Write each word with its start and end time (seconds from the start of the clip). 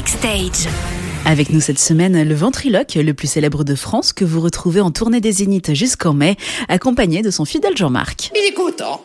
Backstage. 0.00 0.72
Avec 1.26 1.50
nous 1.50 1.60
cette 1.60 1.78
semaine, 1.78 2.26
le 2.26 2.34
ventriloque, 2.34 2.94
le 2.94 3.12
plus 3.12 3.26
célèbre 3.28 3.64
de 3.64 3.74
France, 3.74 4.14
que 4.14 4.24
vous 4.24 4.40
retrouvez 4.40 4.80
en 4.80 4.90
tournée 4.90 5.20
des 5.20 5.30
Zéniths 5.30 5.74
jusqu'en 5.74 6.14
mai, 6.14 6.38
accompagné 6.68 7.20
de 7.20 7.30
son 7.30 7.44
fidèle 7.44 7.76
Jean-Marc. 7.76 8.30
Il 8.34 8.48
est 8.48 8.54
content. 8.54 9.04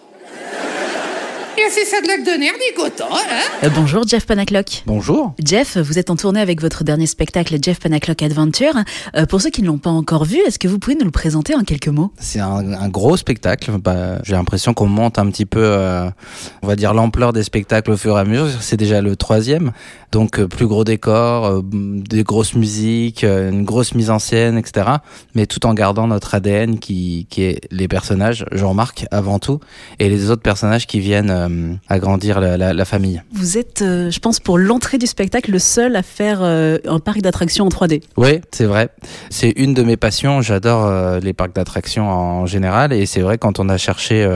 A 1.56 1.70
fait 1.72 1.86
ça 1.86 2.00
de 2.02 2.08
lac 2.08 2.24
de 2.24 2.40
nerfs, 2.40 2.54
il 2.58 2.72
est 2.72 2.76
content, 2.76 3.08
hein 3.12 3.64
Euh, 3.64 3.70
bonjour 3.74 4.08
Jeff 4.08 4.26
Panaclock. 4.28 4.84
Bonjour. 4.86 5.34
Jeff, 5.44 5.78
vous 5.78 5.98
êtes 5.98 6.10
en 6.10 6.16
tournée 6.16 6.40
avec 6.40 6.62
votre 6.62 6.84
dernier 6.84 7.08
spectacle 7.08 7.58
Jeff 7.62 7.80
Panaclock 7.80 8.22
Adventure. 8.22 8.76
Euh, 9.16 9.26
pour 9.26 9.42
ceux 9.42 9.50
qui 9.50 9.62
ne 9.62 9.68
l'ont 9.68 9.78
pas 9.80 9.90
encore 9.90 10.26
vu, 10.26 10.38
est-ce 10.46 10.60
que 10.60 10.68
vous 10.68 10.78
pouvez 10.80 10.96
nous 10.96 11.06
le 11.06 11.12
présenter 11.12 11.56
en 11.56 11.64
quelques 11.64 11.88
mots? 11.88 12.12
C'est 12.20 12.40
un, 12.40 12.74
un 12.74 12.90
gros 12.90 13.18
spectacle. 13.18 13.72
Bah, 13.80 14.20
J'ai 14.24 14.34
l'impression 14.34 14.74
qu'on 14.74 14.86
monte 14.88 15.18
un 15.18 15.28
petit 15.32 15.46
peu, 15.46 15.64
euh, 15.64 16.10
on 16.62 16.68
va 16.68 16.76
dire, 16.76 16.94
l'ampleur 16.94 17.34
des 17.34 17.44
spectacles 17.44 17.92
au 17.92 17.98
fur 17.98 18.18
et 18.18 18.22
à 18.22 18.26
mesure. 18.26 18.48
C'est 18.62 18.78
déjà 18.78 19.02
le 19.02 19.16
troisième. 19.16 19.72
Donc, 20.12 20.40
euh, 20.40 20.48
plus 20.48 20.68
gros 20.68 20.84
décor, 20.84 21.46
euh, 21.46 21.62
des 21.64 22.24
grosses 22.24 22.54
musiques, 22.56 23.24
euh, 23.24 23.50
une 23.50 23.64
grosse 23.66 23.96
mise 23.96 24.10
en 24.12 24.20
scène, 24.20 24.58
etc. 24.58 24.88
Mais 25.34 25.46
tout 25.48 25.66
en 25.66 25.74
gardant 25.74 26.08
notre 26.08 26.36
ADN 26.36 26.80
qui, 26.80 27.28
qui 27.30 27.44
est 27.44 27.62
les 27.72 27.88
personnages, 27.88 28.46
Jean-Marc 28.52 29.06
avant 29.12 29.40
tout, 29.40 29.60
et 30.00 30.10
les 30.10 30.30
autres 30.30 30.42
personnages 30.44 30.86
qui 30.88 31.00
viennent 31.00 31.45
euh, 31.50 31.74
agrandir 31.90 32.40
la, 32.40 32.58
la, 32.58 32.74
la 32.74 32.86
famille. 32.86 33.22
Vous 33.34 33.58
êtes, 33.58 33.82
euh, 33.82 34.10
je 34.12 34.20
pense, 34.20 34.40
pour 34.40 34.58
l'entrée 34.58 34.98
du 34.98 35.08
spectacle, 35.08 35.52
le 35.52 35.60
seul 35.60 35.96
à 35.96 36.04
faire 36.04 36.40
euh, 36.42 36.78
un 36.88 37.00
parc 37.00 37.22
d'attractions 37.22 37.66
en 37.66 37.70
3D. 37.70 38.02
Oui, 38.18 38.42
c'est 38.52 38.66
vrai. 38.66 38.90
C'est 39.30 39.52
une 39.56 39.74
de 39.74 39.84
mes 39.84 39.98
passions. 39.98 40.42
J'adore 40.42 40.86
euh, 40.86 41.20
les 41.20 41.34
parcs 41.34 41.54
d'attractions 41.56 42.10
en 42.10 42.46
général. 42.46 42.94
Et 42.94 43.06
c'est 43.06 43.22
vrai, 43.22 43.38
quand 43.38 43.60
on 43.60 43.70
a 43.70 43.78
cherché 43.78 44.28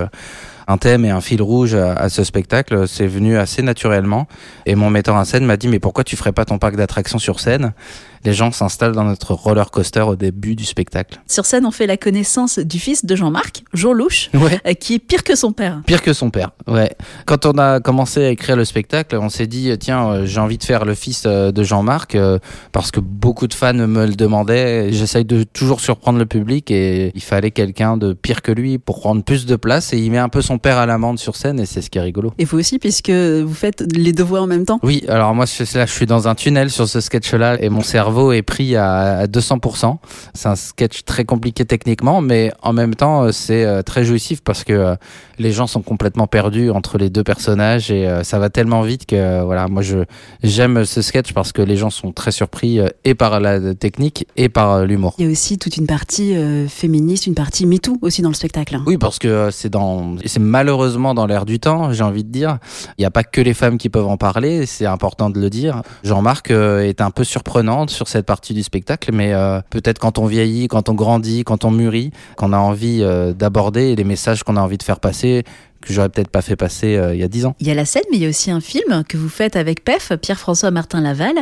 un 0.68 0.78
thème 0.78 1.04
et 1.04 1.10
un 1.10 1.22
fil 1.22 1.42
rouge 1.42 1.74
à, 1.74 1.94
à 1.94 2.10
ce 2.10 2.24
spectacle, 2.24 2.88
c'est 2.88 3.08
venu 3.08 3.38
assez 3.38 3.62
naturellement. 3.64 4.28
Et 4.66 4.76
mon 4.76 4.90
metteur 4.90 5.16
en 5.16 5.26
scène 5.26 5.46
m'a 5.46 5.58
dit, 5.58 5.68
mais 5.68 5.80
pourquoi 5.80 6.04
tu 6.04 6.16
ferais 6.16 6.32
pas 6.32 6.46
ton 6.46 6.58
parc 6.60 6.76
d'attractions 6.76 7.18
sur 7.20 7.40
scène? 7.40 7.74
Les 8.26 8.34
gens 8.34 8.52
s'installent 8.52 8.94
dans 8.94 9.04
notre 9.06 9.34
roller 9.34 9.72
coaster 9.72 10.02
au 10.02 10.16
début 10.16 10.56
du 10.56 10.66
spectacle. 10.66 11.20
Sur 11.28 11.46
scène, 11.46 11.66
on 11.66 11.72
fait 11.72 11.88
la 11.88 11.98
connaissance 11.98 12.60
du 12.60 12.80
fils 12.80 13.06
de 13.06 13.16
Jean-Marc, 13.16 13.64
Jean 13.74 13.94
Louche, 13.94 14.30
Ouais. 14.34 14.60
euh, 14.68 14.74
qui 14.74 14.96
est 14.96 15.00
pire 15.00 15.24
que 15.24 15.36
son 15.36 15.52
père. 15.52 15.82
Pire 15.86 16.02
que 16.02 16.14
son 16.14 16.30
père, 16.30 16.52
ouais. 16.68 16.92
Quand 17.26 17.46
on 17.46 17.58
a 17.58 17.80
commencé 17.80 18.26
à 18.26 18.30
écrire 18.30 18.56
le 18.56 18.66
spectacle, 18.66 19.18
on 19.18 19.30
s'est 19.30 19.48
dit 19.48 19.72
tiens, 19.80 20.10
euh, 20.12 20.26
j'ai 20.26 20.40
envie 20.40 20.58
de 20.58 20.64
faire 20.64 20.86
le 20.86 20.96
fils 20.96 21.24
euh, 21.26 21.52
de 21.52 21.64
Jean-Marc 21.64 22.16
euh, 22.16 22.40
parce 22.72 22.92
que 22.92 23.00
beaucoup 23.00 23.48
de 23.48 23.54
fans 23.54 23.74
me 23.74 24.06
le 24.06 24.16
demandaient. 24.16 24.92
J'essaye 24.92 25.26
de 25.26 25.44
toujours 25.44 25.80
surprendre 25.80 26.20
le 26.20 26.26
public 26.26 26.72
et 26.72 27.12
il 27.16 27.22
fallait 27.22 27.52
quelqu'un 27.52 27.96
de 27.98 28.14
pire 28.14 28.42
que 28.42 28.52
lui 28.52 28.78
pour 28.80 29.00
prendre 29.00 29.24
plus 29.24 29.46
de 29.46 29.56
place 29.56 29.94
et 29.94 29.98
il 30.00 30.12
met 30.12 30.18
un 30.18 30.30
peu 30.30 30.42
son 30.42 30.58
père 30.58 30.78
à 30.78 30.86
l'amende 30.86 31.20
sur 31.20 31.36
scène 31.36 31.60
et 31.60 31.66
c'est 31.66 31.82
ce 31.82 31.90
qui 31.90 31.98
est 31.98 32.02
rigolo. 32.02 32.34
Et 32.38 32.46
vous 32.46 32.58
aussi, 32.60 32.80
puisque 32.80 33.10
vous 33.12 33.54
faites 33.54 33.84
les 33.96 34.12
deux 34.14 34.24
voix 34.24 34.42
en 34.42 34.48
même 34.48 34.66
temps. 34.66 34.80
Oui, 34.84 35.04
alors 35.08 35.34
moi 35.36 35.46
je, 35.46 35.78
là, 35.78 35.86
je 35.86 35.92
suis 35.92 36.06
dans 36.06 36.28
un 36.28 36.36
tunnel 36.36 36.70
sur 36.70 36.88
ce 36.88 37.00
sketch-là 37.02 37.58
et 37.62 37.70
mon 37.70 37.82
cerveau 37.82 38.09
est 38.34 38.42
pris 38.42 38.76
à, 38.76 39.20
à 39.20 39.26
200%. 39.26 39.98
C'est 40.34 40.50
un 40.50 40.56
sketch 40.56 41.04
très 41.04 41.26
compliqué 41.26 41.66
techniquement, 41.66 42.22
mais 42.22 42.52
en 42.62 42.74
même 42.74 42.96
temps 42.96 43.24
euh, 43.24 43.32
c'est 43.32 43.66
euh, 43.66 43.82
très 43.82 44.04
jouissif 44.04 44.42
parce 44.42 44.64
que 44.64 44.74
euh, 44.74 44.96
les 45.38 45.52
gens 45.52 45.68
sont 45.68 45.82
complètement 45.82 46.28
perdus 46.28 46.70
entre 46.70 46.98
les 46.98 47.10
deux 47.10 47.24
personnages 47.24 47.92
et 47.92 48.10
ça 48.24 48.40
va 48.40 48.50
tellement 48.50 48.82
vite 48.82 49.06
que 49.06 49.42
voilà, 49.42 49.70
moi 49.70 49.82
je 49.82 50.00
j'aime 50.44 50.84
ce 50.84 51.02
sketch 51.02 51.32
parce 51.32 51.54
que 51.54 51.62
les 51.62 51.78
gens 51.78 51.90
sont 51.90 52.12
très 52.12 52.32
surpris 52.32 52.80
et 53.06 53.16
par 53.16 53.40
la 53.40 53.74
technique 53.74 54.28
et 54.36 54.50
par 54.50 54.86
l'humour. 54.86 55.16
Il 55.18 55.26
y 55.26 55.28
a 55.30 55.32
aussi 55.32 55.58
toute 55.58 55.78
une 55.78 55.88
partie 55.88 56.36
euh, 56.36 56.68
féministe, 56.68 57.26
une 57.26 57.36
partie 57.36 57.66
MeToo 57.66 57.98
aussi 58.02 58.22
dans 58.22 58.28
le 58.28 58.36
spectacle. 58.36 58.80
Oui, 58.86 58.98
parce 58.98 59.18
que 59.18 59.50
c'est 59.52 59.70
dans, 59.70 60.18
c'est 60.26 60.42
malheureusement 60.42 61.14
dans 61.14 61.26
l'air 61.26 61.46
du 61.46 61.60
temps, 61.60 61.94
j'ai 61.94 62.04
envie 62.04 62.26
de 62.26 62.32
dire. 62.32 62.58
Il 62.98 63.02
n'y 63.02 63.06
a 63.06 63.12
pas 63.12 63.24
que 63.24 63.40
les 63.40 63.54
femmes 63.54 63.78
qui 63.78 63.88
peuvent 63.88 64.08
en 64.08 64.18
parler, 64.18 64.66
c'est 64.66 64.86
important 64.86 65.30
de 65.30 65.40
le 65.40 65.50
dire. 65.50 65.84
Jean-Marc 66.04 66.52
est 66.52 67.00
un 67.00 67.12
peu 67.12 67.24
surprenante 67.24 67.92
sur 68.00 68.08
cette 68.08 68.26
partie 68.26 68.54
du 68.54 68.64
spectacle, 68.64 69.12
mais 69.14 69.34
euh, 69.34 69.60
peut-être 69.72 70.00
quand 70.00 70.20
on 70.20 70.26
vieillit, 70.26 70.70
quand 70.70 70.88
on 70.88 70.94
grandit, 70.94 71.44
quand 71.44 71.66
on 71.66 71.72
mûrit, 71.72 72.12
qu'on 72.38 72.54
a 72.54 72.58
envie 72.58 73.00
euh, 73.02 73.34
d'aborder 73.34 73.94
les 73.98 74.06
messages 74.06 74.44
qu'on 74.44 74.56
a 74.56 74.62
envie 74.62 74.78
de 74.78 74.84
faire 74.84 75.02
passer, 75.02 75.44
que 75.82 75.94
j'aurais 75.94 76.10
peut-être 76.10 76.30
pas 76.30 76.42
fait 76.42 76.56
passer 76.56 76.96
euh, 76.96 77.14
il 77.14 77.20
y 77.20 77.24
a 77.24 77.28
dix 77.28 77.46
ans. 77.46 77.56
Il 77.60 77.68
y 77.68 77.72
a 77.72 77.74
la 77.74 77.86
scène, 77.86 78.04
mais 78.12 78.18
il 78.18 78.24
y 78.24 78.26
a 78.26 78.30
aussi 78.30 78.52
un 78.52 78.62
film 78.62 79.04
que 79.08 79.18
vous 79.18 79.30
faites 79.30 79.56
avec 79.56 79.84
PEF, 79.84 80.14
Pierre-François 80.22 80.72
Martin 80.72 81.02
Laval, 81.02 81.36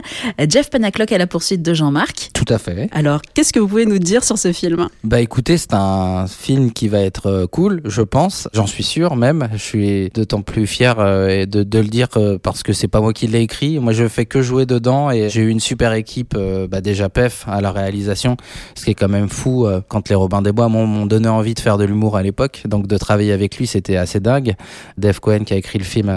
Jeff 0.50 0.70
Panaclock 0.70 1.12
à 1.12 1.18
la 1.18 1.28
poursuite 1.28 1.62
de 1.62 1.74
Jean-Marc. 1.74 2.30
Tout 2.34 2.46
à 2.50 2.58
fait. 2.58 2.90
Alors, 2.92 3.22
qu'est-ce 3.34 3.54
que 3.54 3.60
vous 3.60 3.68
pouvez 3.68 3.86
nous 3.86 4.00
dire 4.00 4.24
sur 4.24 4.38
ce 4.38 4.52
film? 4.52 4.88
Bah 5.04 5.22
écoutez, 5.22 5.58
c'est 5.58 5.74
un 5.74 6.28
film 6.28 6.72
qui 6.72 6.88
va 6.88 7.00
être 7.00 7.28
euh, 7.28 7.48
cool, 7.48 7.82
je 7.86 8.02
pense. 8.02 8.48
J'en 8.54 8.68
suis 8.68 8.84
sûr 8.84 9.16
même. 9.16 9.50
Je 9.54 9.58
suis 9.58 10.10
d'autant 10.14 10.42
plus 10.42 10.68
fier 10.68 10.96
euh, 11.00 11.46
de, 11.46 11.64
de 11.64 11.80
le 11.80 11.88
dire 11.88 12.08
euh, 12.18 12.38
parce 12.42 12.64
que 12.64 12.74
c'est 12.74 12.88
pas 12.88 13.02
moi 13.02 13.14
qui 13.14 13.28
l'ai 13.28 13.42
écrit. 13.42 13.80
Moi, 13.80 13.94
je 13.94 14.08
fais 14.08 14.26
que 14.26 14.42
jouer 14.42 14.66
dedans 14.66 15.12
et 15.12 15.30
j'ai 15.30 15.42
eu 15.42 15.50
une 15.50 15.60
super 15.60 15.94
équipe. 15.94 16.36
bah 16.70 16.82
déjà 16.82 17.10
Pef 17.10 17.46
à 17.48 17.62
la 17.62 17.72
réalisation, 17.72 18.38
ce 18.76 18.86
qui 18.86 18.92
est 18.92 18.96
quand 18.96 19.10
même 19.10 19.30
fou 19.30 19.68
quand 19.88 20.10
les 20.10 20.16
Robins 20.16 20.42
des 20.42 20.52
Bois 20.52 20.70
m'ont 20.70 20.86
m'ont 20.86 21.06
donné 21.06 21.28
envie 21.28 21.54
de 21.54 21.60
faire 21.60 21.78
de 21.78 21.86
l'humour 21.86 22.18
à 22.18 22.24
l'époque. 22.24 22.64
Donc 22.66 22.88
de 22.88 22.98
travailler 22.98 23.32
avec 23.32 23.58
lui, 23.58 23.68
c'était 23.68 23.98
assez 23.98 24.20
dingue. 24.28 24.56
Dave 24.98 25.20
Cohen 25.22 25.44
qui 25.46 25.54
a 25.54 25.58
écrit 25.58 25.80
le 25.80 25.86
film. 25.86 26.08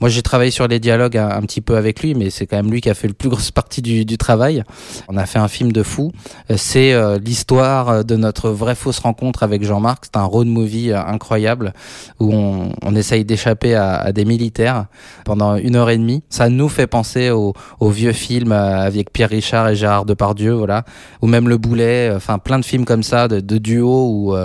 Moi, 0.00 0.10
j'ai 0.10 0.22
travaillé 0.22 0.50
sur 0.50 0.68
les 0.68 0.80
dialogues 0.80 1.16
un, 1.16 1.40
petit 1.42 1.62
peu 1.62 1.76
avec 1.76 2.02
lui, 2.02 2.14
mais 2.14 2.28
c'est 2.30 2.46
quand 2.46 2.56
même 2.56 2.70
lui 2.70 2.80
qui 2.80 2.90
a 2.90 2.94
fait 2.94 3.08
le 3.08 3.14
plus 3.14 3.30
grosse 3.30 3.50
partie 3.50 3.80
du, 3.82 4.18
travail. 4.18 4.64
On 5.08 5.16
a 5.16 5.26
fait 5.26 5.38
un 5.38 5.48
film 5.48 5.72
de 5.72 5.82
fou. 5.82 6.12
Euh, 6.50 6.54
C'est 6.56 6.92
euh, 6.92 7.18
l'histoire 7.18 7.88
euh, 7.88 8.02
de 8.02 8.16
notre 8.16 8.50
vraie 8.50 8.74
fausse 8.74 8.98
rencontre 8.98 9.42
avec 9.42 9.62
Jean-Marc. 9.64 10.06
C'est 10.06 10.16
un 10.16 10.24
road 10.24 10.46
movie 10.46 10.92
incroyable 10.92 11.72
où 12.20 12.32
on, 12.34 12.94
essaye 12.96 13.24
d'échapper 13.24 13.76
à, 13.76 14.12
des 14.12 14.24
militaires 14.24 14.86
pendant 15.24 15.54
une 15.56 15.76
heure 15.76 15.90
et 15.90 15.98
demie. 15.98 16.22
Ça 16.30 16.48
nous 16.48 16.68
fait 16.68 16.88
penser 16.88 17.30
au, 17.30 17.54
au 17.78 17.90
vieux 17.90 18.12
film 18.12 18.50
euh, 18.50 18.80
avec 18.80 19.12
Pierre 19.12 19.30
Richard 19.30 19.68
et 19.68 19.76
Gérard 19.76 20.04
Depardieu, 20.04 20.52
voilà, 20.52 20.84
ou 21.22 21.26
même 21.28 21.48
Le 21.48 21.58
Boulet. 21.58 22.10
Enfin, 22.14 22.38
plein 22.38 22.58
de 22.58 22.64
films 22.64 22.84
comme 22.84 23.04
ça 23.04 23.28
de, 23.28 23.40
de 23.40 23.58
duo 23.58 24.08
où 24.10 24.36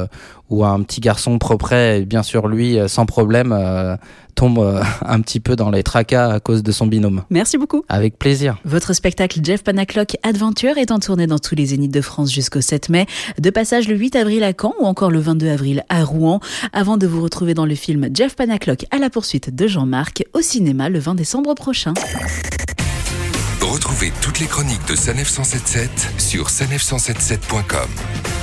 où 0.53 0.63
un 0.63 0.81
petit 0.83 1.01
garçon 1.01 1.39
propre, 1.39 1.73
et 1.73 2.05
bien 2.05 2.23
sûr 2.23 2.47
lui, 2.47 2.77
euh, 2.77 2.87
sans 2.87 3.05
problème, 3.05 3.51
euh, 3.51 3.95
tombe 4.35 4.59
euh, 4.59 4.81
un 5.05 5.19
petit 5.21 5.39
peu 5.39 5.55
dans 5.55 5.71
les 5.71 5.83
tracas 5.83 6.31
à 6.31 6.39
cause 6.39 6.63
de 6.63 6.71
son 6.71 6.85
binôme. 6.85 7.23
Merci 7.29 7.57
beaucoup. 7.57 7.83
Avec 7.89 8.19
plaisir. 8.19 8.57
Votre 8.63 8.93
spectacle 8.93 9.39
Jeff 9.43 9.63
Panaclock 9.63 10.15
Adventure 10.23 10.77
est 10.77 10.91
en 10.91 10.99
tournée 10.99 11.27
dans 11.27 11.39
tous 11.39 11.55
les 11.55 11.67
zéniths 11.67 11.93
de 11.93 12.01
France 12.01 12.31
jusqu'au 12.31 12.61
7 12.61 12.89
mai, 12.89 13.07
de 13.39 13.49
passage 13.49 13.87
le 13.87 13.95
8 13.95 14.15
avril 14.15 14.43
à 14.43 14.53
Caen 14.59 14.73
ou 14.79 14.85
encore 14.85 15.11
le 15.11 15.19
22 15.19 15.49
avril 15.49 15.83
à 15.89 16.03
Rouen, 16.03 16.39
avant 16.71 16.97
de 16.97 17.07
vous 17.07 17.21
retrouver 17.23 17.53
dans 17.53 17.65
le 17.65 17.75
film 17.75 18.09
Jeff 18.13 18.35
Panaclock 18.35 18.85
à 18.91 18.99
la 18.99 19.09
poursuite 19.09 19.53
de 19.53 19.67
Jean-Marc 19.67 20.23
au 20.33 20.41
cinéma 20.41 20.89
le 20.89 20.99
20 20.99 21.15
décembre 21.15 21.55
prochain. 21.55 21.93
Retrouvez 23.61 24.11
toutes 24.21 24.39
les 24.39 24.45
chroniques 24.45 24.87
de 24.87 24.95
Sanef 24.95 25.29
177 25.29 25.89
sur 26.19 26.47
sanef177.com. 26.47 28.42